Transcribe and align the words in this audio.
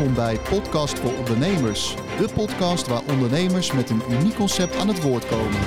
Welkom 0.00 0.18
bij 0.18 0.38
Podcast 0.38 0.98
voor 0.98 1.18
Ondernemers. 1.18 1.94
De 1.94 2.30
podcast 2.34 2.86
waar 2.86 3.02
ondernemers 3.08 3.72
met 3.72 3.90
een 3.90 4.02
uniek 4.10 4.34
concept 4.34 4.76
aan 4.76 4.88
het 4.88 5.02
woord 5.02 5.26
komen. 5.26 5.60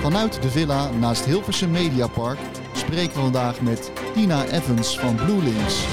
Vanuit 0.00 0.42
de 0.42 0.48
villa 0.50 0.90
naast 0.90 1.24
Hilversum 1.24 1.70
Mediapark 1.70 2.38
spreken 2.72 3.14
we 3.14 3.20
vandaag 3.20 3.60
met 3.60 3.92
Tina 4.14 4.44
Evans 4.44 4.98
van 4.98 5.16
BlueLinks. 5.16 5.86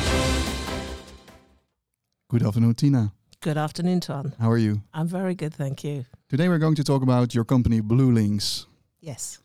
Good 2.28 2.44
afternoon, 2.44 2.74
Tina. 2.74 3.14
Good 3.40 3.58
afternoon, 3.58 4.00
Ton. 4.00 4.34
How 4.38 4.52
are 4.52 4.62
you? 4.62 4.82
I'm 4.94 5.08
very 5.08 5.34
good, 5.38 5.56
thank 5.56 5.80
you. 5.80 6.04
Today 6.28 6.48
we're 6.48 6.62
going 6.62 6.76
to 6.76 6.84
talk 6.84 7.02
about 7.02 7.32
your 7.32 7.48
company 7.48 7.82
BlueLinks. 7.82 8.68
Yes. 9.00 9.40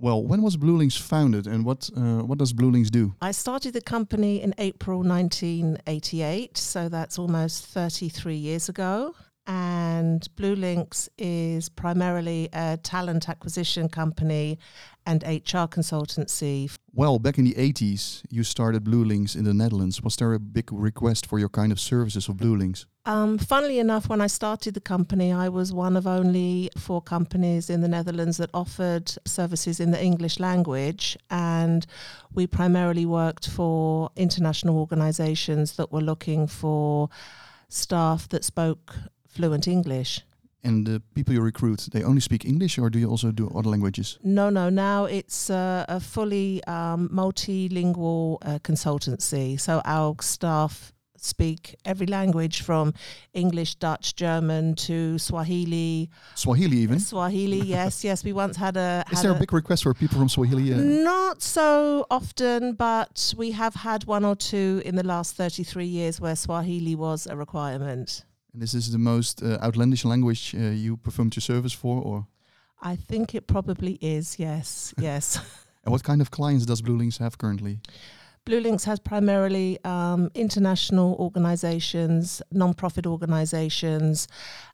Well, 0.00 0.22
when 0.22 0.42
was 0.42 0.56
Blue 0.56 0.76
Lynx 0.76 0.96
founded 0.96 1.48
and 1.48 1.64
what 1.64 1.90
uh, 1.96 2.22
what 2.22 2.38
does 2.38 2.52
Blue 2.52 2.70
Lynx 2.70 2.88
do? 2.88 3.14
I 3.20 3.32
started 3.32 3.72
the 3.72 3.80
company 3.80 4.40
in 4.40 4.54
April 4.58 5.00
1988, 5.00 6.56
so 6.56 6.88
that's 6.88 7.18
almost 7.18 7.66
33 7.66 8.36
years 8.36 8.68
ago. 8.68 9.14
And 9.48 10.28
Blue 10.36 10.54
Lynx 10.54 11.08
is 11.16 11.70
primarily 11.70 12.50
a 12.52 12.76
talent 12.76 13.30
acquisition 13.30 13.88
company 13.88 14.58
and 15.06 15.22
HR 15.22 15.64
consultancy. 15.66 16.70
Well, 16.92 17.18
back 17.18 17.38
in 17.38 17.46
the 17.46 17.54
80s, 17.54 18.22
you 18.28 18.44
started 18.44 18.84
Blue 18.84 19.02
Lynx 19.02 19.34
in 19.34 19.44
the 19.44 19.54
Netherlands. 19.54 20.02
Was 20.02 20.16
there 20.16 20.34
a 20.34 20.38
big 20.38 20.70
request 20.70 21.24
for 21.24 21.38
your 21.38 21.48
kind 21.48 21.72
of 21.72 21.80
services 21.80 22.28
of 22.28 22.36
Blue 22.36 22.56
Lynx? 22.56 22.84
Um, 23.06 23.38
funnily 23.38 23.78
enough, 23.78 24.10
when 24.10 24.20
I 24.20 24.26
started 24.26 24.74
the 24.74 24.80
company, 24.80 25.32
I 25.32 25.48
was 25.48 25.72
one 25.72 25.96
of 25.96 26.06
only 26.06 26.68
four 26.76 27.00
companies 27.00 27.70
in 27.70 27.80
the 27.80 27.88
Netherlands 27.88 28.36
that 28.36 28.50
offered 28.52 29.10
services 29.24 29.80
in 29.80 29.92
the 29.92 30.04
English 30.04 30.38
language. 30.38 31.16
And 31.30 31.86
we 32.34 32.46
primarily 32.46 33.06
worked 33.06 33.48
for 33.48 34.10
international 34.14 34.76
organizations 34.76 35.76
that 35.76 35.90
were 35.90 36.02
looking 36.02 36.46
for 36.46 37.08
staff 37.70 38.28
that 38.28 38.44
spoke 38.44 38.94
fluent 39.28 39.68
English. 39.68 40.22
And 40.64 40.86
the 40.86 41.00
people 41.14 41.34
you 41.34 41.40
recruit, 41.40 41.88
they 41.92 42.02
only 42.02 42.20
speak 42.20 42.44
English 42.44 42.78
or 42.78 42.90
do 42.90 42.98
you 42.98 43.08
also 43.08 43.30
do 43.30 43.48
other 43.54 43.70
languages? 43.70 44.18
No, 44.24 44.50
no. 44.50 44.68
Now 44.68 45.04
it's 45.04 45.50
uh, 45.50 45.84
a 45.88 46.00
fully 46.00 46.62
um, 46.64 47.08
multilingual 47.12 48.38
uh, 48.42 48.58
consultancy. 48.58 49.58
So 49.60 49.80
our 49.84 50.16
staff 50.20 50.92
speak 51.16 51.76
every 51.84 52.06
language 52.06 52.62
from 52.62 52.92
English, 53.34 53.76
Dutch, 53.76 54.14
German 54.16 54.74
to 54.74 55.18
Swahili. 55.18 56.10
Swahili 56.34 56.78
even? 56.78 56.98
Swahili, 56.98 57.60
yes, 57.66 58.04
yes. 58.04 58.24
We 58.24 58.32
once 58.32 58.56
had 58.56 58.76
a. 58.76 59.04
Is 59.12 59.22
there 59.22 59.32
a 59.32 59.34
a- 59.34 59.38
big 59.38 59.52
request 59.52 59.82
for 59.84 59.94
people 59.94 60.18
from 60.18 60.28
Swahili? 60.28 60.72
Uh, 60.74 60.78
Not 60.78 61.42
so 61.42 62.06
often, 62.10 62.74
but 62.74 63.34
we 63.36 63.52
have 63.52 63.74
had 63.74 64.04
one 64.04 64.24
or 64.24 64.36
two 64.36 64.82
in 64.84 64.96
the 64.96 65.04
last 65.04 65.34
33 65.36 65.84
years 65.86 66.20
where 66.20 66.36
Swahili 66.36 66.94
was 66.94 67.26
a 67.26 67.36
requirement. 67.36 68.24
And 68.58 68.62
this 68.64 68.74
is 68.74 68.90
the 68.90 68.98
most 68.98 69.40
uh, 69.40 69.56
outlandish 69.62 70.04
language 70.04 70.52
uh, 70.52 70.70
you 70.70 70.96
performed 70.96 71.36
your 71.36 71.42
service 71.42 71.72
for? 71.72 72.02
or 72.02 72.26
I 72.82 72.96
think 72.96 73.32
it 73.32 73.46
probably 73.46 73.98
is, 74.00 74.36
yes, 74.36 74.92
yes. 74.98 75.38
And 75.84 75.92
what 75.92 76.02
kind 76.02 76.20
of 76.20 76.32
clients 76.32 76.66
does 76.66 76.82
Blue 76.82 76.96
Lynx 76.96 77.18
have 77.18 77.38
currently? 77.38 77.78
Blue 78.44 78.58
Lynx 78.58 78.82
has 78.82 78.98
primarily 78.98 79.78
um, 79.84 80.32
international 80.34 81.14
organizations, 81.20 82.42
non-profit 82.50 83.06
organizations, 83.06 84.26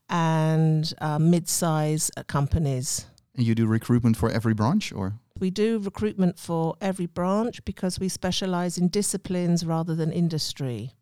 and 0.08 0.94
uh, 1.02 1.18
mid-size 1.18 2.10
uh, 2.16 2.22
companies. 2.22 3.04
And 3.36 3.46
you 3.46 3.54
do 3.54 3.66
recruitment 3.66 4.16
for 4.16 4.30
every 4.30 4.54
branch 4.54 4.94
or? 4.94 5.12
We 5.38 5.50
do 5.50 5.78
recruitment 5.78 6.38
for 6.38 6.74
every 6.80 7.06
branch 7.06 7.62
because 7.66 8.00
we 8.00 8.08
specialize 8.08 8.78
in 8.78 8.88
disciplines 8.88 9.66
rather 9.66 9.94
than 9.94 10.10
industry. 10.10 10.92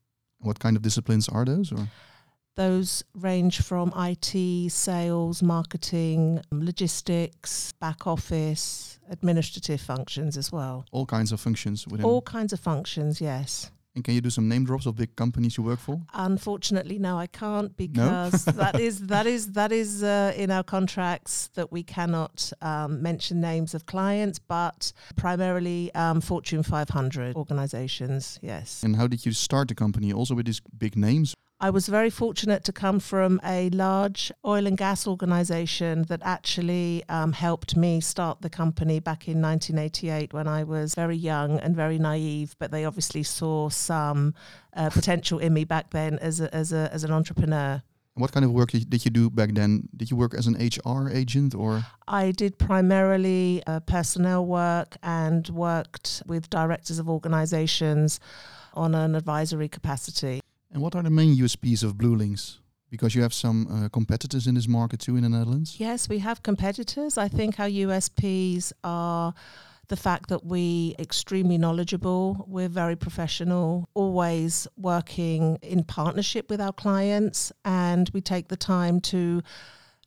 What 0.40 0.58
kind 0.58 0.76
of 0.76 0.82
disciplines 0.82 1.28
are 1.28 1.44
those? 1.44 1.70
Or 1.70 1.86
Those 2.56 3.02
range 3.14 3.62
from 3.62 3.92
IT, 3.96 4.70
sales, 4.70 5.42
marketing, 5.42 6.42
logistics, 6.50 7.72
back 7.80 8.06
office, 8.06 8.98
administrative 9.10 9.80
functions 9.80 10.36
as 10.36 10.52
well. 10.52 10.84
all 10.92 11.06
kinds 11.06 11.32
of 11.32 11.40
functions 11.40 11.86
within? 11.88 12.04
All 12.04 12.20
kinds 12.20 12.52
of 12.52 12.60
functions, 12.60 13.20
yes. 13.20 13.70
And 13.94 14.02
can 14.04 14.14
you 14.14 14.20
do 14.22 14.30
some 14.30 14.48
name 14.48 14.64
drops 14.64 14.86
of 14.86 14.96
big 14.96 15.14
companies 15.16 15.56
you 15.58 15.62
work 15.64 15.78
for? 15.78 16.00
Unfortunately, 16.14 16.98
no, 16.98 17.18
I 17.18 17.26
can't 17.26 17.76
because 17.76 18.44
that 18.62 18.80
is 18.80 19.06
that 19.06 19.26
is 19.26 19.52
that 19.52 19.70
is 19.70 20.02
uh, 20.02 20.32
in 20.34 20.50
our 20.50 20.62
contracts 20.62 21.48
that 21.54 21.70
we 21.70 21.82
cannot 21.82 22.52
um, 22.62 23.02
mention 23.02 23.40
names 23.42 23.74
of 23.74 23.84
clients, 23.84 24.38
but 24.38 24.92
primarily 25.16 25.92
um, 25.94 26.20
Fortune 26.22 26.62
500 26.62 27.36
organizations. 27.36 28.38
Yes, 28.42 28.82
And 28.82 28.96
how 28.96 29.06
did 29.06 29.26
you 29.26 29.32
start 29.32 29.68
the 29.68 29.74
company? 29.74 30.12
Also 30.12 30.34
with 30.34 30.46
these 30.46 30.60
big 30.78 30.96
names? 30.96 31.34
I 31.64 31.70
was 31.70 31.86
very 31.86 32.10
fortunate 32.10 32.64
to 32.64 32.72
come 32.72 32.98
from 32.98 33.40
a 33.44 33.70
large 33.70 34.32
oil 34.44 34.66
and 34.66 34.76
gas 34.76 35.06
organization 35.06 36.02
that 36.08 36.20
actually 36.24 37.04
um, 37.08 37.32
helped 37.32 37.76
me 37.76 38.00
start 38.00 38.42
the 38.42 38.50
company 38.50 38.98
back 38.98 39.28
in 39.28 39.40
1988 39.40 40.32
when 40.32 40.48
I 40.48 40.64
was 40.64 40.96
very 40.96 41.14
young 41.14 41.60
and 41.60 41.76
very 41.76 42.00
naive. 42.00 42.56
But 42.58 42.72
they 42.72 42.84
obviously 42.84 43.22
saw 43.22 43.68
some 43.68 44.34
uh, 44.74 44.90
potential 44.90 45.38
in 45.38 45.54
me 45.54 45.62
back 45.62 45.90
then 45.90 46.18
as 46.18 46.40
a, 46.40 46.52
as 46.52 46.72
a, 46.72 46.90
as 46.92 47.04
an 47.04 47.12
entrepreneur. 47.12 47.80
What 48.14 48.32
kind 48.32 48.44
of 48.44 48.50
work 48.50 48.72
did 48.72 49.04
you 49.04 49.12
do 49.12 49.30
back 49.30 49.54
then? 49.54 49.88
Did 49.96 50.10
you 50.10 50.16
work 50.16 50.34
as 50.34 50.48
an 50.48 50.56
HR 50.56 51.10
agent 51.10 51.54
or? 51.54 51.86
I 52.08 52.32
did 52.32 52.58
primarily 52.58 53.62
uh, 53.68 53.78
personnel 53.78 54.44
work 54.44 54.96
and 55.00 55.48
worked 55.48 56.24
with 56.26 56.50
directors 56.50 56.98
of 56.98 57.08
organizations 57.08 58.18
on 58.74 58.96
an 58.96 59.14
advisory 59.14 59.68
capacity. 59.68 60.40
And 60.72 60.80
what 60.80 60.96
are 60.96 61.02
the 61.02 61.10
main 61.10 61.36
USPs 61.36 61.84
of 61.84 61.98
Blue 61.98 62.16
Lynx? 62.16 62.58
Because 62.90 63.14
you 63.14 63.22
have 63.22 63.34
some 63.34 63.66
uh, 63.70 63.88
competitors 63.90 64.46
in 64.46 64.54
this 64.54 64.68
market 64.68 65.00
too 65.00 65.16
in 65.16 65.22
the 65.22 65.28
Netherlands. 65.28 65.76
Yes, 65.78 66.08
we 66.08 66.18
have 66.18 66.42
competitors. 66.42 67.18
I 67.18 67.28
think 67.28 67.60
our 67.60 67.68
USPs 67.68 68.72
are 68.82 69.34
the 69.88 69.96
fact 69.96 70.30
that 70.30 70.44
we're 70.46 70.94
extremely 70.98 71.58
knowledgeable, 71.58 72.46
we're 72.48 72.68
very 72.68 72.96
professional, 72.96 73.88
always 73.92 74.66
working 74.76 75.58
in 75.60 75.84
partnership 75.84 76.48
with 76.48 76.60
our 76.60 76.72
clients 76.72 77.52
and 77.64 78.08
we 78.14 78.22
take 78.22 78.48
the 78.48 78.56
time 78.56 79.00
to 79.00 79.42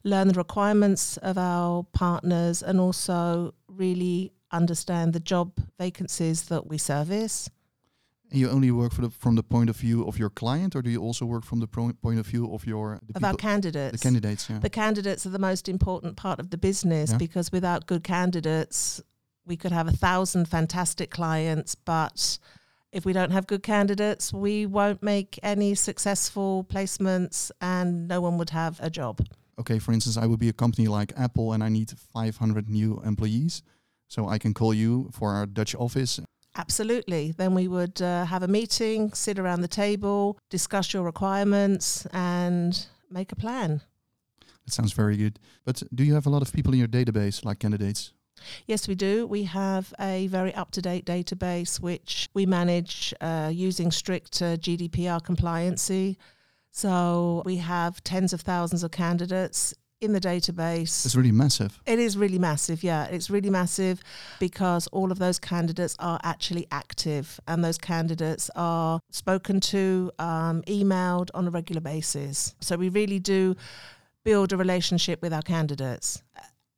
learn 0.03 0.29
the 0.29 0.33
requirements 0.33 1.17
of 1.17 1.37
our 1.37 1.83
partners 1.93 2.63
and 2.63 2.79
also 2.79 3.53
really 3.67 4.31
understand 4.51 5.13
the 5.13 5.19
job 5.19 5.51
vacancies 5.77 6.43
that 6.43 6.65
we 6.65 6.77
service. 6.77 7.49
And 8.31 8.39
you 8.39 8.49
only 8.49 8.71
work 8.71 8.91
for 8.93 9.01
the, 9.01 9.09
from 9.09 9.35
the 9.35 9.43
point 9.43 9.69
of 9.69 9.77
view 9.77 10.05
of 10.07 10.17
your 10.17 10.29
client, 10.29 10.75
or 10.75 10.81
do 10.81 10.89
you 10.89 11.01
also 11.01 11.25
work 11.25 11.45
from 11.45 11.59
the 11.59 11.67
pro- 11.67 11.93
point 11.93 12.19
of 12.19 12.25
view 12.27 12.51
of 12.53 12.65
your 12.65 12.99
the 13.07 13.17
of 13.17 13.23
our 13.23 13.35
candidates. 13.35 13.91
the 14.01 14.03
candidates? 14.03 14.49
Yeah. 14.49 14.59
the 14.59 14.69
candidates 14.69 15.25
are 15.25 15.29
the 15.29 15.39
most 15.39 15.69
important 15.69 16.15
part 16.17 16.39
of 16.39 16.49
the 16.49 16.57
business 16.57 17.11
Yeah. 17.11 17.17
because 17.17 17.51
without 17.51 17.85
good 17.85 18.03
candidates, 18.03 19.01
we 19.45 19.55
could 19.55 19.71
have 19.71 19.87
a 19.87 19.91
thousand 19.91 20.47
fantastic 20.47 21.11
clients, 21.11 21.75
but 21.75 22.39
if 22.91 23.05
we 23.05 23.13
don't 23.13 23.31
have 23.31 23.45
good 23.45 23.61
candidates, 23.61 24.33
we 24.33 24.65
won't 24.65 25.03
make 25.03 25.37
any 25.43 25.75
successful 25.75 26.63
placements 26.67 27.51
and 27.61 28.07
no 28.07 28.21
one 28.21 28.37
would 28.39 28.49
have 28.51 28.79
a 28.81 28.89
job. 28.89 29.19
okay, 29.59 29.79
for 29.79 29.93
instance, 29.93 30.17
I 30.17 30.25
would 30.25 30.39
be 30.39 30.49
a 30.49 30.53
company 30.53 30.87
like 30.87 31.13
Apple, 31.15 31.53
and 31.53 31.63
I 31.63 31.69
need 31.69 31.89
500 32.13 32.69
new 32.69 33.01
employees, 33.05 33.61
so 34.07 34.27
I 34.27 34.37
can 34.39 34.53
call 34.53 34.73
you 34.73 35.09
for 35.13 35.31
our 35.33 35.45
Dutch 35.45 35.75
office. 35.75 36.19
Absolutely. 36.57 37.33
Then 37.33 37.53
we 37.53 37.67
would 37.67 38.01
uh, 38.01 38.25
have 38.25 38.43
a 38.43 38.47
meeting, 38.47 39.11
sit 39.13 39.37
around 39.37 39.61
the 39.61 39.67
table, 39.67 40.37
discuss 40.49 40.93
your 40.93 41.03
requirements, 41.03 42.05
and 42.13 42.87
make 43.09 43.31
a 43.31 43.35
plan. 43.35 43.81
That 44.65 44.71
sounds 44.73 44.93
very 44.93 45.17
good. 45.17 45.39
But 45.65 45.83
do 45.93 46.03
you 46.03 46.13
have 46.13 46.25
a 46.25 46.29
lot 46.29 46.41
of 46.41 46.53
people 46.53 46.73
in 46.73 46.79
your 46.79 46.87
database, 46.87 47.43
like 47.43 47.59
candidates? 47.59 48.13
Yes, 48.67 48.87
we 48.87 48.95
do. 48.95 49.27
We 49.27 49.43
have 49.43 49.93
a 49.99 50.27
very 50.27 50.53
up 50.53 50.71
to 50.71 50.81
date 50.81 51.05
database 51.05 51.79
which 51.79 52.29
we 52.33 52.45
manage 52.45 53.13
uh, 53.21 53.49
using 53.53 53.91
strict 53.91 54.41
uh, 54.41 54.57
GDPR 54.57 55.21
compliancy. 55.21 56.17
So 56.71 57.41
we 57.45 57.57
have 57.57 58.03
tens 58.03 58.33
of 58.33 58.41
thousands 58.41 58.83
of 58.83 58.91
candidates 58.91 59.73
in 60.05 60.13
the 60.13 60.21
database. 60.21 61.05
It's 61.05 61.15
really 61.15 61.31
massive. 61.31 61.79
It 61.85 61.99
is 61.99 62.17
really 62.17 62.39
massive, 62.39 62.83
yeah. 62.83 63.05
It's 63.05 63.29
really 63.29 63.49
massive 63.49 64.01
because 64.39 64.87
all 64.87 65.11
of 65.11 65.19
those 65.19 65.39
candidates 65.39 65.95
are 65.99 66.19
actually 66.23 66.67
active 66.71 67.39
and 67.47 67.63
those 67.63 67.77
candidates 67.77 68.49
are 68.55 68.99
spoken 69.11 69.59
to, 69.59 70.11
um, 70.19 70.61
emailed 70.67 71.29
on 71.33 71.47
a 71.47 71.49
regular 71.49 71.81
basis. 71.81 72.55
So 72.61 72.77
we 72.77 72.89
really 72.89 73.19
do 73.19 73.55
build 74.23 74.53
a 74.53 74.57
relationship 74.57 75.21
with 75.21 75.33
our 75.33 75.41
candidates. 75.41 76.23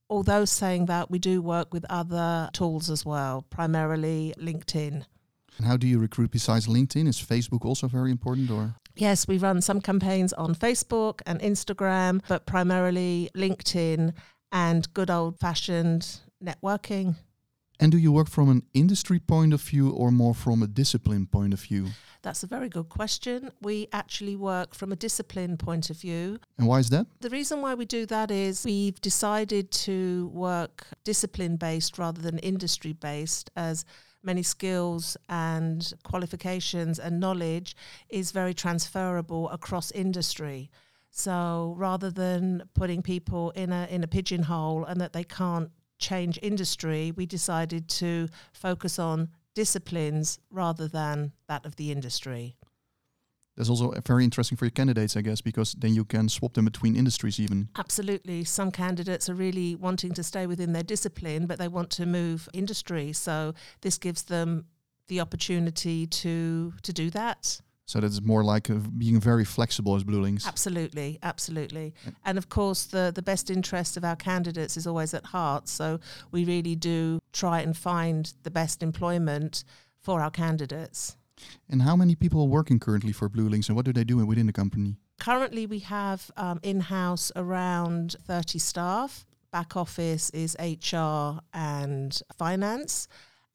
Although 0.10 0.46
saying 0.46 0.86
that, 0.86 1.12
we 1.12 1.20
do 1.20 1.42
work 1.42 1.74
with 1.74 1.86
other 1.90 2.50
tools 2.54 2.90
as 2.90 3.06
well, 3.06 3.46
primarily 3.50 4.34
LinkedIn. 4.40 5.06
And 5.58 5.66
how 5.66 5.76
do 5.76 5.88
you 5.88 6.00
recruit 6.00 6.32
besides 6.32 6.68
LinkedIn? 6.68 7.08
Is 7.08 7.20
Facebook 7.20 7.66
also 7.66 7.88
very 7.88 8.12
important, 8.12 8.50
or? 8.50 8.76
Yes, 8.98 9.28
we 9.28 9.38
run 9.38 9.62
some 9.62 9.80
campaigns 9.80 10.34
on 10.34 10.56
Facebook 10.56 11.22
and 11.26 11.40
Instagram, 11.40 12.22
but 12.28 12.46
primarily 12.46 13.30
LinkedIn 13.36 14.14
and 14.52 14.94
good 14.94 15.12
old 15.12 15.40
fashioned 15.40 16.22
networking. 16.44 17.16
And 17.80 17.92
do 17.92 17.98
you 18.00 18.12
work 18.12 18.28
from 18.28 18.50
an 18.50 18.64
industry 18.74 19.20
point 19.20 19.54
of 19.54 19.62
view 19.62 19.92
or 19.92 20.12
more 20.12 20.34
from 20.34 20.64
a 20.64 20.68
discipline 20.68 21.28
point 21.28 21.54
of 21.54 21.60
view? 21.60 21.90
That's 22.24 22.42
a 22.42 22.48
very 22.48 22.70
good 22.70 22.90
question. 22.90 23.52
We 23.62 23.88
actually 23.94 24.36
work 24.36 24.74
from 24.74 24.92
a 24.92 24.96
discipline 24.96 25.58
point 25.58 25.92
of 25.92 25.98
view. 25.98 26.40
And 26.58 26.68
why 26.68 26.80
is 26.80 26.90
that? 26.90 27.06
The 27.20 27.30
reason 27.30 27.62
why 27.62 27.76
we 27.76 27.86
do 27.86 28.08
that 28.08 28.32
is 28.32 28.66
we've 28.66 29.00
decided 29.00 29.70
to 29.72 30.32
work 30.34 30.88
discipline 31.04 31.58
based 31.58 32.00
rather 32.00 32.20
than 32.20 32.40
industry 32.40 32.94
based 32.94 33.52
as 33.56 33.86
many 34.28 34.44
skills 34.44 35.18
and 35.28 35.94
qualifications 36.04 37.00
and 37.00 37.20
knowledge 37.20 37.76
is 38.10 38.32
very 38.32 38.54
transferable 38.54 39.50
across 39.50 39.90
industry. 39.92 40.70
So 41.10 41.74
rather 41.78 42.12
than 42.12 42.70
putting 42.76 43.02
people 43.02 43.50
in 43.52 43.72
a 43.72 43.88
in 43.90 44.04
a 44.04 44.08
pigeonhole 44.08 44.86
and 44.86 45.02
that 45.02 45.14
they 45.14 45.24
can't 45.24 45.72
change 45.98 46.38
industry, 46.44 47.12
we 47.16 47.26
decided 47.26 47.90
to 48.02 48.28
focus 48.54 49.00
on 49.00 49.30
disciplines 49.56 50.38
rather 50.52 50.88
than 50.88 51.32
that 51.48 51.66
of 51.66 51.76
the 51.78 51.92
industry. 51.92 52.56
That's 53.58 53.70
also 53.70 53.92
very 54.06 54.24
interesting 54.24 54.56
for 54.56 54.66
your 54.66 54.72
candidates, 54.72 55.18
I 55.18 55.22
guess, 55.22 55.42
because 55.42 55.74
then 55.74 55.96
you 55.96 56.06
can 56.06 56.30
swap 56.30 56.54
them 56.54 56.66
between 56.66 56.96
industries 56.96 57.40
even. 57.40 57.70
Absolutely. 57.76 58.44
Some 58.44 58.72
candidates 58.72 59.30
are 59.30 59.34
really 59.34 59.76
wanting 59.76 60.14
to 60.14 60.24
stay 60.24 60.46
within 60.46 60.74
their 60.74 60.84
discipline, 60.84 61.48
but 61.48 61.58
they 61.58 61.68
want 61.68 61.90
to 61.92 62.06
move 62.06 62.48
industry. 62.54 63.14
So 63.14 63.56
this 63.82 63.98
gives 63.98 64.24
them 64.24 64.66
the 65.08 65.20
opportunity 65.22 66.06
to 66.06 66.74
to 66.84 66.94
do 66.94 67.10
that. 67.12 67.62
So 67.86 68.02
that's 68.02 68.22
more 68.22 68.44
like 68.44 68.68
being 68.98 69.20
very 69.20 69.46
flexible 69.46 69.96
as 69.96 70.04
Blue 70.04 70.22
Lynx. 70.22 70.46
Absolutely, 70.46 71.20
absolutely. 71.24 71.94
And 72.26 72.38
of 72.38 72.50
course, 72.50 72.84
the, 72.84 73.14
the 73.16 73.22
best 73.22 73.50
interest 73.50 73.96
of 73.96 74.04
our 74.04 74.18
candidates 74.18 74.76
is 74.76 74.86
always 74.86 75.14
at 75.14 75.28
heart. 75.28 75.70
So 75.70 76.02
we 76.32 76.44
really 76.44 76.76
do 76.76 77.20
try 77.32 77.62
and 77.62 77.78
find 77.78 78.34
the 78.44 78.52
best 78.52 78.84
employment 78.84 79.64
for 80.02 80.20
our 80.22 80.30
candidates. 80.30 81.16
And 81.70 81.82
how 81.82 81.96
many 81.96 82.16
people 82.16 82.42
are 82.42 82.48
working 82.48 82.80
currently 82.80 83.12
for 83.12 83.30
Blue 83.30 83.50
Lynx 83.50 83.68
and 83.68 83.76
what 83.76 83.86
do 83.86 83.94
they 83.94 84.04
do 84.04 84.18
within 84.26 84.48
the 84.48 84.54
company? 84.54 84.96
Currently, 85.20 85.66
we 85.66 85.80
have 85.80 86.32
um, 86.38 86.60
in 86.64 86.80
house 86.80 87.32
around 87.36 88.16
30 88.26 88.60
staff. 88.60 89.26
Back 89.52 89.76
office 89.76 90.30
is 90.32 90.56
HR 90.60 91.40
and 91.54 92.22
finance 92.38 93.08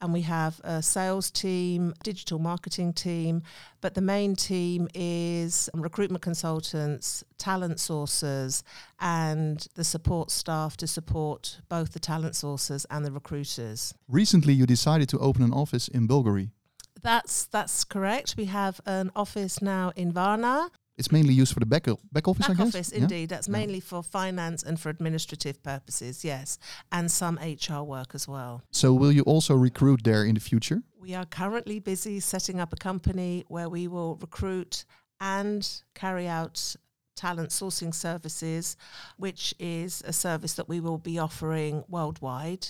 and 0.02 0.12
we 0.12 0.22
have 0.22 0.60
a 0.64 0.82
sales 0.82 1.30
team, 1.30 1.94
digital 2.02 2.40
marketing 2.40 2.92
team, 2.92 3.42
but 3.80 3.94
the 3.94 4.00
main 4.00 4.34
team 4.34 4.88
is 4.94 5.70
recruitment 5.74 6.22
consultants, 6.22 7.22
talent 7.38 7.78
sources, 7.78 8.64
and 9.00 9.68
the 9.76 9.84
support 9.84 10.32
staff 10.32 10.76
to 10.76 10.88
support 10.88 11.60
both 11.68 11.92
the 11.92 12.00
talent 12.00 12.34
sources 12.34 12.84
and 12.90 13.04
the 13.04 13.12
recruiters. 13.12 13.94
Recently, 14.08 14.52
you 14.52 14.66
decided 14.66 15.08
to 15.10 15.18
open 15.20 15.42
an 15.42 15.52
office 15.52 15.86
in 15.86 16.08
Bulgari. 16.08 16.50
That's 17.02 17.46
that's 17.46 17.84
correct. 17.84 18.34
We 18.36 18.46
have 18.46 18.80
an 18.86 19.10
office 19.14 19.60
now 19.60 19.92
in 19.96 20.12
Varna, 20.12 20.70
it's 20.98 21.10
mainly 21.10 21.32
used 21.32 21.54
for 21.54 21.60
the 21.60 21.66
back, 21.66 21.86
back 22.12 22.28
office, 22.28 22.46
back 22.46 22.60
I 22.60 22.64
guess? 22.64 22.74
office, 22.74 22.90
indeed. 22.90 23.30
That's 23.30 23.48
yeah. 23.48 23.52
mainly 23.52 23.80
for 23.80 24.02
finance 24.02 24.62
and 24.62 24.78
for 24.78 24.90
administrative 24.90 25.62
purposes, 25.62 26.24
yes, 26.24 26.58
and 26.90 27.10
some 27.10 27.38
HR 27.42 27.82
work 27.82 28.14
as 28.14 28.28
well. 28.28 28.62
So, 28.70 28.92
will 28.92 29.12
you 29.12 29.22
also 29.22 29.54
recruit 29.54 30.04
there 30.04 30.24
in 30.24 30.34
the 30.34 30.40
future? 30.40 30.82
We 31.00 31.14
are 31.14 31.24
currently 31.24 31.78
busy 31.80 32.20
setting 32.20 32.60
up 32.60 32.72
a 32.72 32.76
company 32.76 33.44
where 33.48 33.68
we 33.68 33.88
will 33.88 34.16
recruit 34.16 34.84
and 35.20 35.68
carry 35.94 36.28
out 36.28 36.76
talent 37.16 37.50
sourcing 37.50 37.94
services, 37.94 38.76
which 39.16 39.54
is 39.58 40.02
a 40.06 40.12
service 40.12 40.54
that 40.54 40.68
we 40.68 40.80
will 40.80 40.98
be 40.98 41.18
offering 41.18 41.84
worldwide 41.88 42.68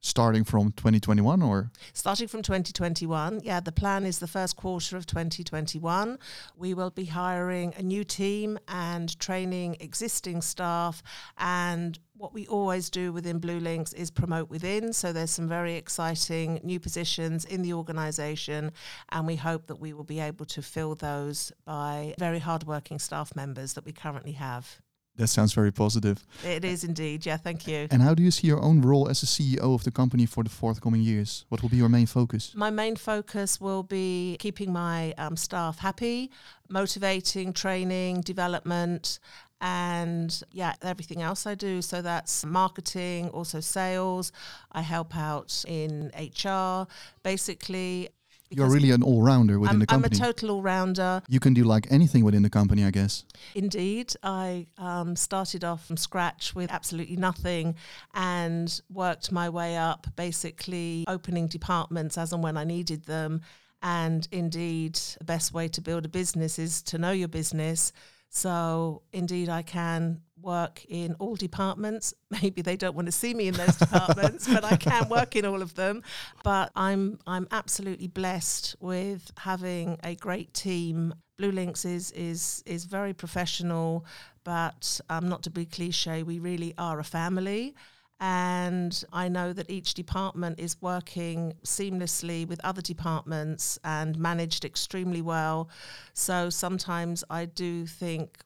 starting 0.00 0.44
from 0.44 0.72
2021 0.72 1.42
or? 1.42 1.70
Starting 1.92 2.28
from 2.28 2.42
2021 2.42 3.40
yeah 3.42 3.60
the 3.60 3.72
plan 3.72 4.04
is 4.04 4.18
the 4.18 4.26
first 4.26 4.56
quarter 4.56 4.96
of 4.96 5.06
2021 5.06 6.18
we 6.56 6.74
will 6.74 6.90
be 6.90 7.06
hiring 7.06 7.74
a 7.76 7.82
new 7.82 8.04
team 8.04 8.58
and 8.68 9.18
training 9.18 9.76
existing 9.80 10.40
staff 10.40 11.02
and 11.38 11.98
what 12.18 12.34
we 12.34 12.46
always 12.48 12.90
do 12.90 13.12
within 13.12 13.38
Blue 13.38 13.60
Lynx 13.60 13.92
is 13.92 14.10
promote 14.10 14.50
within. 14.50 14.92
So 14.92 15.12
there's 15.12 15.30
some 15.30 15.48
very 15.48 15.74
exciting 15.74 16.60
new 16.64 16.80
positions 16.80 17.44
in 17.44 17.62
the 17.62 17.72
organization 17.72 18.72
and 19.10 19.26
we 19.26 19.36
hope 19.36 19.68
that 19.68 19.78
we 19.78 19.92
will 19.92 20.04
be 20.04 20.20
able 20.20 20.44
to 20.46 20.60
fill 20.60 20.96
those 20.96 21.52
by 21.64 22.14
very 22.18 22.40
hardworking 22.40 22.98
staff 22.98 23.34
members 23.36 23.74
that 23.74 23.84
we 23.84 23.92
currently 23.92 24.32
have 24.32 24.80
that 25.18 25.28
sounds 25.28 25.52
very 25.52 25.72
positive. 25.72 26.24
It 26.44 26.64
is 26.64 26.84
indeed. 26.84 27.26
Yeah, 27.26 27.36
thank 27.36 27.66
you. 27.66 27.88
And 27.90 28.00
how 28.02 28.14
do 28.14 28.22
you 28.22 28.30
see 28.30 28.46
your 28.46 28.62
own 28.62 28.80
role 28.80 29.08
as 29.08 29.20
the 29.20 29.26
CEO 29.26 29.74
of 29.74 29.84
the 29.84 29.90
company 29.90 30.26
for 30.26 30.44
the 30.44 30.50
forthcoming 30.50 31.02
years? 31.02 31.44
What 31.48 31.60
will 31.60 31.68
be 31.68 31.76
your 31.76 31.88
main 31.88 32.06
focus? 32.06 32.52
My 32.54 32.70
main 32.70 32.96
focus 32.96 33.60
will 33.60 33.82
be 33.82 34.36
keeping 34.38 34.72
my 34.72 35.12
um, 35.18 35.36
staff 35.36 35.78
happy, 35.78 36.30
motivating, 36.68 37.52
training, 37.52 38.22
development, 38.22 39.18
and 39.60 40.42
yeah, 40.52 40.74
everything 40.82 41.20
else 41.20 41.46
I 41.46 41.54
do. 41.54 41.82
So 41.82 42.00
that's 42.00 42.44
marketing, 42.46 43.28
also 43.30 43.60
sales. 43.60 44.30
I 44.72 44.82
help 44.82 45.16
out 45.16 45.64
in 45.66 46.12
HR. 46.16 46.86
Basically, 47.22 48.08
you're 48.50 48.70
really 48.70 48.90
an 48.90 49.02
all 49.02 49.22
rounder 49.22 49.58
within 49.58 49.76
I'm, 49.76 49.80
the 49.80 49.86
company. 49.86 50.16
I'm 50.16 50.22
a 50.22 50.26
total 50.26 50.50
all 50.50 50.62
rounder. 50.62 51.22
You 51.28 51.40
can 51.40 51.54
do 51.54 51.64
like 51.64 51.86
anything 51.90 52.24
within 52.24 52.42
the 52.42 52.50
company, 52.50 52.84
I 52.84 52.90
guess. 52.90 53.24
Indeed. 53.54 54.14
I 54.22 54.66
um, 54.78 55.16
started 55.16 55.64
off 55.64 55.86
from 55.86 55.96
scratch 55.96 56.54
with 56.54 56.70
absolutely 56.70 57.16
nothing 57.16 57.74
and 58.14 58.80
worked 58.90 59.32
my 59.32 59.48
way 59.48 59.76
up, 59.76 60.06
basically 60.16 61.04
opening 61.08 61.46
departments 61.46 62.16
as 62.16 62.32
and 62.32 62.42
when 62.42 62.56
I 62.56 62.64
needed 62.64 63.04
them. 63.04 63.42
And 63.82 64.26
indeed, 64.32 64.98
the 65.18 65.24
best 65.24 65.52
way 65.52 65.68
to 65.68 65.80
build 65.80 66.04
a 66.04 66.08
business 66.08 66.58
is 66.58 66.82
to 66.82 66.98
know 66.98 67.12
your 67.12 67.28
business. 67.28 67.92
So, 68.30 69.02
indeed, 69.12 69.48
I 69.48 69.62
can 69.62 70.20
work 70.42 70.84
in 70.88 71.14
all 71.18 71.36
departments. 71.36 72.14
Maybe 72.42 72.62
they 72.62 72.76
don't 72.76 72.94
want 72.94 73.06
to 73.06 73.12
see 73.12 73.34
me 73.34 73.48
in 73.48 73.54
those 73.54 73.76
departments, 73.76 74.46
but 74.46 74.64
I 74.64 74.76
can 74.76 75.08
work 75.08 75.36
in 75.36 75.44
all 75.44 75.62
of 75.62 75.74
them. 75.74 76.02
But 76.42 76.70
I'm 76.76 77.18
I'm 77.26 77.46
absolutely 77.50 78.08
blessed 78.08 78.76
with 78.80 79.30
having 79.38 79.98
a 80.04 80.14
great 80.14 80.52
team. 80.54 81.14
Blue 81.36 81.52
Lynx 81.52 81.84
is 81.84 82.10
is 82.12 82.62
is 82.66 82.84
very 82.84 83.14
professional, 83.14 84.04
but 84.44 85.00
um, 85.10 85.28
not 85.28 85.42
to 85.44 85.50
be 85.50 85.66
cliche, 85.66 86.22
we 86.22 86.38
really 86.38 86.74
are 86.78 86.98
a 86.98 87.04
family. 87.04 87.74
And 88.20 89.04
I 89.12 89.28
know 89.28 89.52
that 89.52 89.70
each 89.70 89.94
department 89.94 90.58
is 90.58 90.80
working 90.82 91.54
seamlessly 91.64 92.48
with 92.48 92.60
other 92.64 92.82
departments 92.82 93.78
and 93.84 94.18
managed 94.18 94.64
extremely 94.64 95.22
well. 95.22 95.68
So 96.14 96.50
sometimes 96.50 97.22
I 97.30 97.44
do 97.44 97.86
think, 97.86 98.38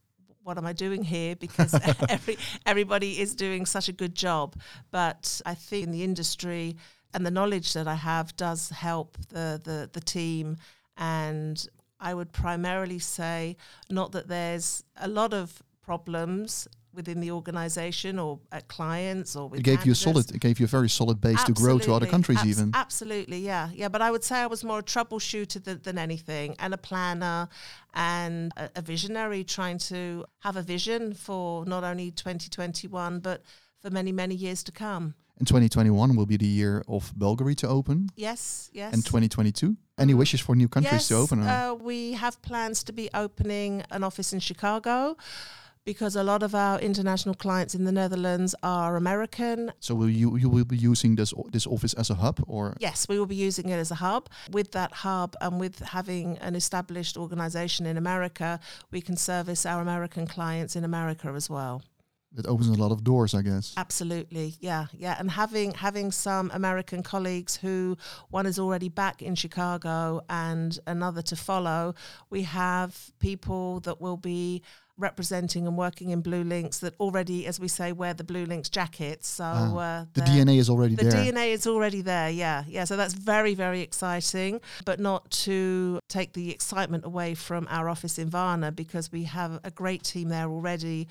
what 0.44 0.58
am 0.58 0.66
I 0.66 0.72
doing 0.72 1.02
here? 1.02 1.36
Because 1.36 1.74
every, 2.08 2.36
everybody 2.66 3.20
is 3.20 3.34
doing 3.34 3.66
such 3.66 3.88
a 3.88 3.92
good 3.92 4.14
job. 4.14 4.56
But 4.90 5.40
I 5.46 5.54
think 5.54 5.84
in 5.84 5.90
the 5.92 6.02
industry 6.02 6.76
and 7.14 7.24
the 7.26 7.30
knowledge 7.30 7.72
that 7.74 7.86
I 7.86 7.94
have 7.94 8.36
does 8.36 8.70
help 8.70 9.16
the, 9.28 9.60
the, 9.62 9.90
the 9.92 10.00
team. 10.00 10.56
And 10.96 11.64
I 12.00 12.14
would 12.14 12.32
primarily 12.32 12.98
say 12.98 13.56
not 13.88 14.12
that 14.12 14.28
there's 14.28 14.82
a 14.96 15.08
lot 15.08 15.32
of 15.32 15.62
problems 15.82 16.68
within 16.94 17.20
the 17.20 17.30
organization 17.30 18.18
or 18.18 18.38
at 18.50 18.68
clients 18.68 19.34
or 19.36 19.48
with 19.48 19.60
it 19.60 19.62
gave 19.62 19.84
you 19.84 19.92
a 19.92 19.94
solid 19.94 20.30
it 20.30 20.40
gave 20.40 20.60
you 20.60 20.64
a 20.64 20.68
very 20.68 20.88
solid 20.88 21.20
base 21.20 21.34
absolutely. 21.34 21.54
to 21.54 21.62
grow 21.62 21.78
to 21.78 21.92
other 21.92 22.06
countries 22.06 22.38
Abs- 22.38 22.48
even 22.48 22.70
absolutely 22.74 23.38
yeah 23.38 23.70
yeah 23.74 23.88
but 23.88 24.02
i 24.02 24.10
would 24.10 24.24
say 24.24 24.36
i 24.38 24.46
was 24.46 24.62
more 24.64 24.80
a 24.80 24.82
troubleshooter 24.82 25.62
than, 25.62 25.80
than 25.82 25.98
anything 25.98 26.54
and 26.58 26.74
a 26.74 26.78
planner 26.78 27.48
and 27.94 28.52
a, 28.56 28.70
a 28.76 28.82
visionary 28.82 29.44
trying 29.44 29.78
to 29.78 30.24
have 30.40 30.56
a 30.56 30.62
vision 30.62 31.14
for 31.14 31.64
not 31.64 31.84
only 31.84 32.10
2021 32.10 33.20
but 33.20 33.42
for 33.80 33.90
many 33.90 34.12
many 34.12 34.34
years 34.34 34.62
to 34.62 34.72
come 34.72 35.14
and 35.38 35.48
2021 35.48 36.14
will 36.14 36.26
be 36.26 36.36
the 36.36 36.46
year 36.46 36.84
of 36.86 37.12
Bulgaria 37.16 37.56
to 37.56 37.68
open. 37.68 38.08
Yes, 38.14 38.70
yes. 38.72 38.92
And 38.92 39.04
2022. 39.04 39.76
Any 39.98 40.14
wishes 40.14 40.40
for 40.40 40.54
new 40.54 40.68
countries 40.68 40.92
yes, 40.92 41.08
to 41.08 41.16
open? 41.16 41.42
Uh, 41.42 41.74
we 41.74 42.12
have 42.12 42.40
plans 42.42 42.84
to 42.84 42.92
be 42.92 43.10
opening 43.12 43.82
an 43.90 44.04
office 44.04 44.32
in 44.32 44.38
Chicago 44.38 45.16
because 45.84 46.16
a 46.16 46.22
lot 46.22 46.42
of 46.42 46.54
our 46.54 46.78
international 46.80 47.34
clients 47.34 47.74
in 47.74 47.84
the 47.84 47.92
Netherlands 47.92 48.54
are 48.62 48.96
American. 48.96 49.72
So 49.80 49.94
will 49.94 50.10
you 50.10 50.36
you 50.36 50.48
will 50.48 50.64
be 50.64 50.76
using 50.76 51.16
this 51.16 51.34
this 51.52 51.66
office 51.66 51.94
as 51.94 52.10
a 52.10 52.14
hub 52.14 52.42
or 52.46 52.76
Yes, 52.80 53.08
we 53.08 53.18
will 53.18 53.26
be 53.26 53.36
using 53.36 53.68
it 53.68 53.78
as 53.78 53.90
a 53.90 53.96
hub. 53.96 54.28
With 54.50 54.72
that 54.72 54.92
hub 54.92 55.34
and 55.40 55.60
with 55.60 55.78
having 55.80 56.38
an 56.38 56.54
established 56.54 57.16
organization 57.16 57.86
in 57.86 57.96
America, 57.96 58.60
we 58.90 59.00
can 59.00 59.16
service 59.16 59.66
our 59.66 59.82
American 59.82 60.26
clients 60.26 60.76
in 60.76 60.84
America 60.84 61.28
as 61.34 61.50
well. 61.50 61.82
It 62.34 62.46
opens 62.46 62.68
a 62.68 62.80
lot 62.80 62.92
of 62.92 63.04
doors, 63.04 63.34
I 63.34 63.42
guess. 63.42 63.74
Absolutely, 63.76 64.54
yeah, 64.58 64.86
yeah. 64.96 65.16
And 65.18 65.30
having 65.30 65.72
having 65.72 66.10
some 66.10 66.50
American 66.54 67.02
colleagues 67.02 67.56
who 67.56 67.96
one 68.30 68.46
is 68.46 68.58
already 68.58 68.88
back 68.88 69.20
in 69.20 69.34
Chicago 69.34 70.22
and 70.30 70.78
another 70.86 71.20
to 71.22 71.36
follow, 71.36 71.94
we 72.30 72.42
have 72.44 73.12
people 73.18 73.80
that 73.80 74.00
will 74.00 74.16
be 74.16 74.62
representing 75.02 75.66
and 75.66 75.76
working 75.76 76.10
in 76.10 76.20
Blue 76.22 76.44
Lynx 76.44 76.78
that 76.78 76.94
already, 76.98 77.46
as 77.46 77.60
we 77.60 77.68
say, 77.68 77.92
wear 77.92 78.14
the 78.14 78.24
Blue 78.24 78.46
Lynx 78.46 78.68
jackets. 78.68 79.28
So 79.28 79.44
Ah, 79.44 79.76
uh, 79.76 80.04
The 80.14 80.22
DNA 80.22 80.56
is 80.58 80.70
already 80.70 80.94
the 80.94 81.04
there. 81.04 81.24
The 81.24 81.30
DNA 81.32 81.52
is 81.52 81.66
already 81.66 82.00
there, 82.02 82.30
yeah. 82.30 82.64
Yeah, 82.68 82.84
so 82.84 82.96
that's 82.96 83.14
very, 83.14 83.54
very 83.54 83.80
exciting, 83.80 84.60
but 84.84 84.98
not 85.00 85.30
to 85.46 85.98
take 86.08 86.32
the 86.32 86.50
excitement 86.50 87.04
away 87.04 87.34
from 87.34 87.66
our 87.68 87.88
office 87.88 88.18
in 88.18 88.30
Varna 88.30 88.72
because 88.72 89.12
we 89.12 89.24
have 89.24 89.60
a 89.64 89.70
great 89.70 90.02
team 90.04 90.28
there 90.28 90.48
already. 90.48 91.08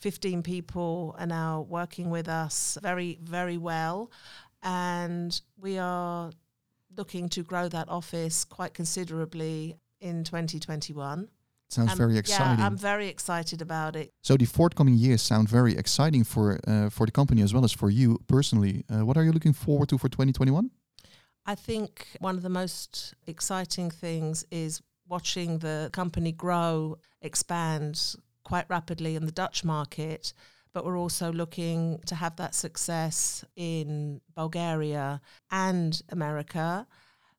15 0.00 0.42
people 0.42 1.14
are 1.18 1.26
now 1.26 1.66
working 1.68 2.10
with 2.10 2.28
us 2.28 2.78
very, 2.82 3.18
very 3.22 3.58
well. 3.58 4.10
And 4.62 5.38
we 5.60 5.78
are 5.78 6.30
looking 6.96 7.28
to 7.30 7.42
grow 7.42 7.68
that 7.68 7.88
office 7.88 8.44
quite 8.44 8.72
considerably 8.74 9.76
in 10.00 10.24
2021. 10.24 11.28
Sounds 11.70 11.94
very 11.94 12.18
exciting. 12.18 12.58
Yeah, 12.58 12.66
I'm 12.66 12.76
very 12.76 13.08
excited 13.08 13.60
about 13.62 13.96
it. 13.96 14.12
so 14.22 14.36
the 14.36 14.44
forthcoming 14.46 14.94
years 14.94 15.22
sound 15.22 15.48
very 15.48 15.76
exciting 15.76 16.24
for 16.24 16.60
uh, 16.68 16.88
for 16.90 17.06
the 17.06 17.12
company 17.12 17.42
as 17.42 17.52
well 17.52 17.64
as 17.64 17.72
for 17.72 17.90
you 17.90 18.18
personally. 18.26 18.84
Uh, 18.88 19.04
what 19.06 19.16
are 19.16 19.24
you 19.24 19.32
looking 19.32 19.54
forward 19.54 19.88
to 19.88 19.98
for 19.98 20.08
2021? 20.08 20.70
I 21.46 21.54
think 21.54 22.06
one 22.20 22.36
of 22.36 22.42
the 22.42 22.48
most 22.48 23.14
exciting 23.26 23.90
things 23.90 24.46
is 24.50 24.80
watching 25.08 25.58
the 25.58 25.90
company 25.92 26.32
grow, 26.32 26.98
expand 27.20 28.14
quite 28.44 28.66
rapidly 28.70 29.16
in 29.16 29.26
the 29.26 29.32
Dutch 29.32 29.64
market. 29.64 30.32
But 30.72 30.84
we're 30.84 30.98
also 30.98 31.32
looking 31.32 32.00
to 32.06 32.14
have 32.14 32.36
that 32.36 32.54
success 32.54 33.44
in 33.56 34.20
Bulgaria 34.34 35.20
and 35.50 36.02
America. 36.08 36.86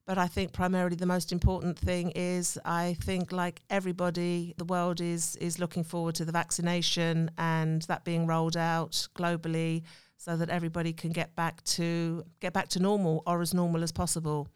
But 0.07 0.19
I 0.19 0.27
think 0.27 0.51
primarily 0.53 0.95
the 0.95 1.07
most 1.07 1.31
important 1.31 1.79
thing 1.79 2.11
is 2.15 2.59
I 2.63 2.95
think 3.01 3.31
like 3.31 3.61
everybody, 3.71 4.53
the 4.57 4.65
world 4.65 5.01
is 5.01 5.35
is 5.37 5.57
looking 5.57 5.83
forward 5.83 6.15
to 6.15 6.25
the 6.25 6.31
vaccination 6.31 7.31
and 7.37 7.81
that 7.83 8.03
being 8.05 8.27
rolled 8.27 8.55
out 8.55 9.07
globally 9.15 9.81
so 10.17 10.37
that 10.37 10.49
everybody 10.49 10.93
can 10.93 11.09
get 11.11 11.35
back 11.35 11.63
to 11.63 12.23
get 12.39 12.53
back 12.53 12.67
to 12.69 12.79
normal 12.79 13.23
or 13.25 13.41
as 13.41 13.53
normal 13.53 13.81
as 13.83 13.91
possible. 13.91 14.47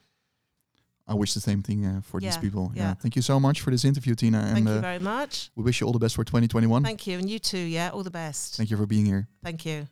I 1.08 1.15
wish 1.15 1.34
the 1.34 1.39
same 1.39 1.63
thing 1.63 1.84
uh, 1.84 2.01
for 2.03 2.20
these 2.20 2.36
Yeah, 2.36 2.41
people. 2.41 2.72
yeah. 2.75 2.94
Thank 2.94 3.15
you 3.15 3.24
so 3.24 3.39
much 3.39 3.62
for 3.62 3.72
this 3.72 3.84
interview, 3.84 4.13
Tina. 4.13 4.38
And 4.41 4.53
Thank 4.53 4.68
you 4.68 4.74
uh, 4.75 4.82
very 4.82 5.00
much. 5.00 5.50
we 5.56 5.63
wish 5.63 5.82
you 5.82 5.88
all 5.88 5.94
the 5.94 5.98
best 5.98 6.13
for 6.15 6.24
2021. 6.24 6.84
Thank 6.84 7.08
you. 7.08 7.18
And 7.18 7.27
you 7.27 7.39
too, 7.39 7.58
yeah. 7.58 7.89
All 7.89 8.03
the 8.03 8.12
best. 8.12 8.58
Thank 8.58 8.70
you 8.70 8.77
for 8.77 8.86
being 8.86 9.08
here. 9.08 9.27
Thank 9.44 9.65
you. 9.65 9.88